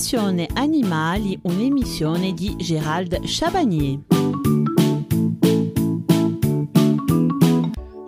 [0.00, 4.00] Passione Animali, un'emissione di Gérald Chabagnier.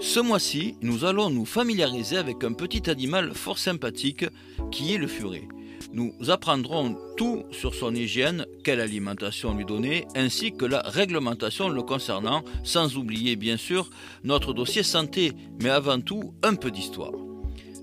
[0.00, 4.24] Ce mois-ci, nous allons nous familiariser avec un petit animal fort sympathique
[4.70, 5.46] qui est le furet.
[5.92, 11.82] Nous apprendrons tout sur son hygiène, quelle alimentation lui donner, ainsi que la réglementation le
[11.82, 13.90] concernant, sans oublier bien sûr
[14.24, 17.12] notre dossier santé, mais avant tout un peu d'histoire.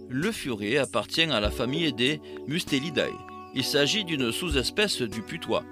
[0.09, 3.28] Le furet appartient à la famille des Mustelidae.
[3.55, 5.63] Il s'agit d'une sous-espèce du putois.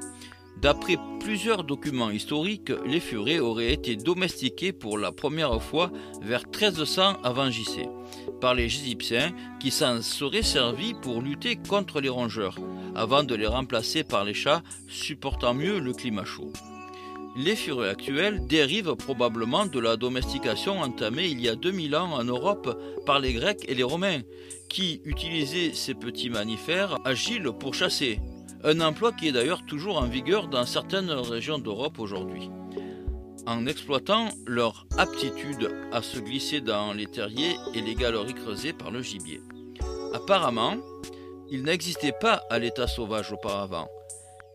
[0.61, 5.91] D'après plusieurs documents historiques, les furets auraient été domestiqués pour la première fois
[6.21, 7.87] vers 1300 avant JC
[8.41, 12.57] par les Égyptiens qui s'en seraient servis pour lutter contre les rongeurs,
[12.95, 16.51] avant de les remplacer par les chats supportant mieux le climat chaud.
[17.39, 22.23] Les furets actuels dérivent probablement de la domestication entamée il y a 2000 ans en
[22.23, 24.21] Europe par les Grecs et les Romains,
[24.69, 28.19] qui utilisaient ces petits mammifères agiles pour chasser,
[28.63, 32.49] un emploi qui est d'ailleurs toujours en vigueur dans certaines régions d'Europe aujourd'hui.
[33.45, 38.89] En exploitant leur aptitude à se glisser dans les terriers et les galeries creusées par
[38.89, 39.41] le gibier.
[40.11, 40.77] Apparemment,
[41.51, 43.87] il n'existait pas à l'état sauvage auparavant.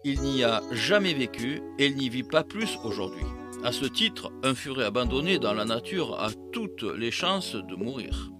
[0.04, 3.24] Il n'y a jamais vécu et il n'y vit pas plus aujourd'hui.
[3.64, 8.32] À ce titre, un furet abandonné dans la nature a toutes les chances de mourir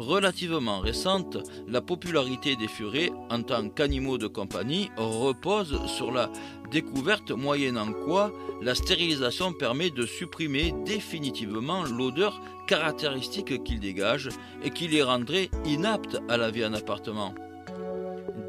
[0.00, 1.36] relativement récente,
[1.68, 6.30] la popularité des furets en tant qu'animaux de compagnie repose sur la
[6.70, 14.30] découverte moyennant quoi la stérilisation permet de supprimer définitivement l'odeur caractéristique qu'ils dégagent
[14.62, 17.34] et qui les rendrait inaptes à la vie en appartement.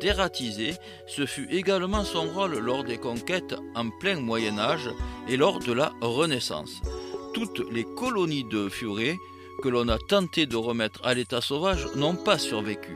[0.02, 0.74] Dératiser,
[1.06, 4.90] ce fut également son rôle lors des conquêtes en plein Moyen Âge
[5.28, 6.82] et lors de la Renaissance.
[7.36, 9.16] Toutes les colonies de furets
[9.62, 12.94] que l'on a tenté de remettre à l'état sauvage n'ont pas survécu.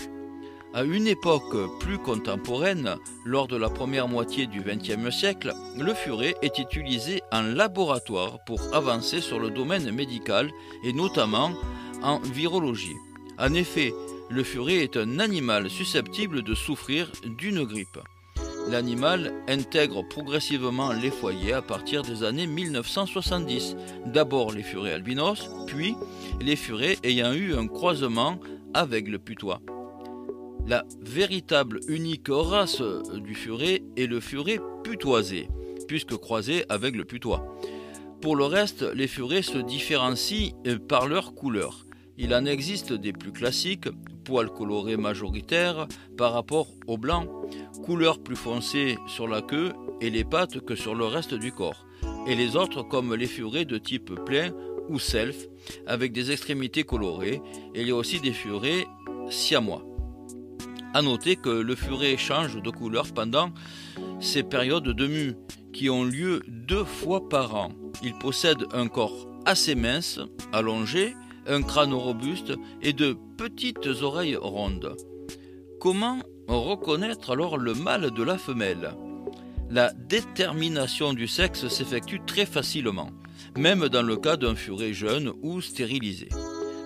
[0.74, 6.36] À une époque plus contemporaine, lors de la première moitié du XXe siècle, le furet
[6.42, 10.50] est utilisé en laboratoire pour avancer sur le domaine médical
[10.84, 11.52] et notamment
[12.02, 12.98] en virologie.
[13.38, 13.94] En effet,
[14.30, 18.00] le furet est un animal susceptible de souffrir d'une grippe
[18.70, 23.76] l'animal intègre progressivement les foyers à partir des années 1970.
[24.08, 25.96] D'abord les furets albinos, puis
[26.42, 28.40] les furets ayant eu un croisement
[28.74, 29.62] avec le putois.
[30.68, 32.82] La véritable unique race
[33.14, 35.48] du furet est le furet putoisé,
[35.88, 37.46] puisque croisé avec le putois.
[38.22, 40.54] Pour le reste, les furets se différencient
[40.88, 41.85] par leur couleur.
[42.18, 43.90] Il en existe des plus classiques,
[44.24, 45.88] poils colorés majoritaires
[46.18, 47.28] par rapport au blanc,
[47.84, 51.86] couleur plus foncée sur la queue et les pattes que sur le reste du corps,
[52.26, 54.52] et les autres comme les furets de type plein
[54.88, 55.48] ou self,
[55.88, 57.42] avec des extrémités colorées,
[57.74, 58.88] il y a aussi des furets
[59.30, 59.84] siamois.
[60.94, 63.52] A noter que le furet change de couleur pendant
[64.22, 65.34] ces périodes de mue,
[65.74, 67.72] qui ont lieu deux fois par an.
[68.02, 70.22] Il possède un corps assez mince,
[70.54, 71.14] allongé,
[71.48, 74.96] un crâne robuste et de petites oreilles rondes.
[75.80, 78.92] Comment reconnaître alors le mâle de la femelle?
[79.70, 83.10] La détermination du sexe s'effectue très facilement,
[83.58, 86.30] même dans le cas d'un furet jeune ou stérilisé.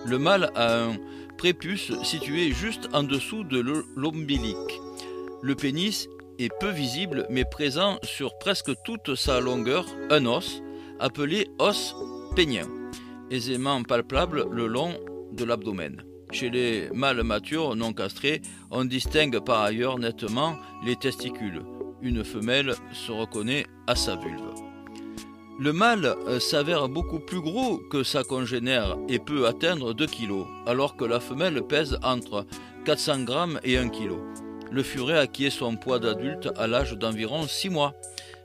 [0.06, 0.96] Le mâle a un
[1.36, 4.80] prépuce situé juste en dessous de l'ombilique.
[5.42, 10.62] Le pénis est peu visible mais présent sur presque toute sa longueur, un os,
[10.98, 11.94] appelé os
[12.34, 12.66] pénien
[13.30, 14.94] aisément palpable le long
[15.32, 16.02] de l'abdomen.
[16.32, 21.62] Chez les mâles matures non castrés, on distingue par ailleurs nettement les testicules.
[22.02, 24.54] Une femelle se reconnaît à sa vulve.
[25.58, 30.46] Le mâle euh, s'avère beaucoup plus gros que sa congénère et peut atteindre 2 kg,
[30.66, 32.46] alors que la femelle pèse entre
[32.86, 34.12] 400 g et 1 kg.
[34.70, 37.94] Le furet acquiert son poids d'adulte à l'âge d'environ 6 mois,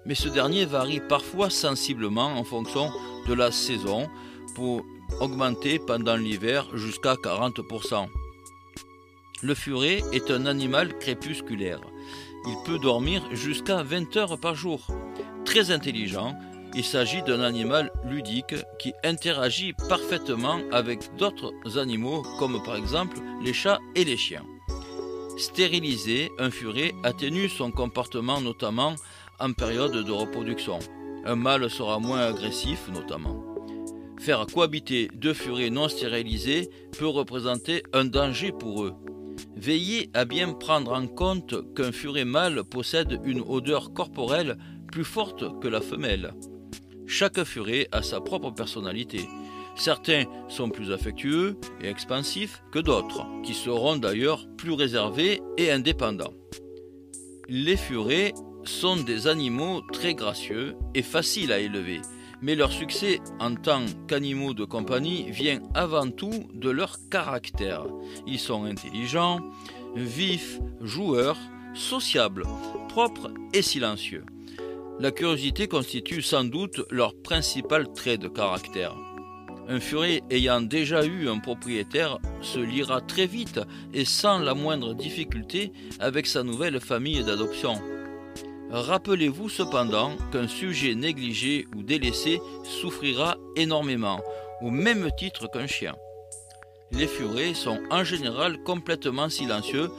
[0.05, 2.89] mais ce dernier varie parfois sensiblement en fonction
[3.29, 4.09] de la saison,
[4.55, 4.83] pour
[5.19, 8.07] augmenter pendant l'hiver jusqu'à 40%.
[9.43, 11.81] Le furet est un animal crépusculaire.
[12.47, 14.87] Il peut dormir jusqu'à 20 heures par jour.
[15.45, 16.35] Très intelligent,
[16.73, 23.53] il s'agit d'un animal ludique qui interagit parfaitement avec d'autres animaux comme par exemple les
[23.53, 24.45] chats et les chiens.
[25.37, 28.95] Stérilisé, un furet atténue son comportement notamment
[29.39, 30.79] en période de reproduction.
[31.25, 33.54] Un mâle sera moins agressif notamment.
[34.19, 38.93] Faire cohabiter deux furets non stérilisés peut représenter un danger pour eux.
[39.55, 44.57] Veillez à bien prendre en compte qu'un furet mâle possède une odeur corporelle
[44.91, 46.33] plus forte que la femelle.
[47.07, 49.27] Chaque furet a sa propre personnalité.
[49.75, 56.33] Certains sont plus affectueux et expansifs que d'autres, qui seront d'ailleurs plus réservés et indépendants.
[57.47, 58.33] Les furets
[58.63, 62.01] sont des animaux très gracieux et faciles à élever,
[62.45, 67.87] mais leur succès en tant qu'animaux de compagnie vient avant tout de leur caractère.
[68.27, 69.39] Ils sont intelligents,
[69.95, 71.39] vifs, joueurs,
[71.73, 72.43] sociables,
[72.87, 74.23] propres et silencieux.
[74.99, 78.95] La curiosité constitue sans doute leur principal trait de caractère.
[79.67, 83.59] Un furet ayant déjà eu un propriétaire se liera très vite
[83.91, 87.81] et sans la moindre difficulté avec sa nouvelle famille d'adoption.
[88.71, 94.19] Rappelez-vous cependant qu'un sujet négligé ou délaissé souffrira énormément,
[94.61, 95.95] au même titre qu'un chien.
[96.91, 99.89] Les furets sont en général complètement silencieux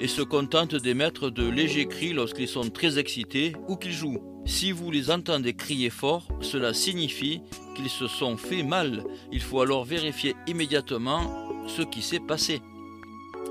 [0.00, 4.42] et se contentent d'émettre de légers cris lorsqu'ils sont très excités ou qu'ils jouent.
[4.44, 7.40] Si vous les entendez crier fort, cela signifie
[7.76, 9.04] qu'ils se sont fait mal.
[9.30, 12.60] Il faut alors vérifier immédiatement ce qui s'est passé.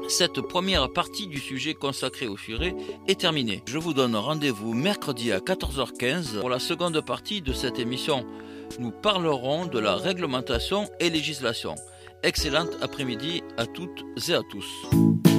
[0.07, 2.75] Cette première partie du sujet consacré au furet
[3.07, 3.63] est terminée.
[3.65, 8.25] Je vous donne rendez-vous mercredi à 14h15 pour la seconde partie de cette émission.
[8.79, 11.75] Nous parlerons de la réglementation et législation.
[12.23, 15.30] Excellente après-midi à toutes et à tous.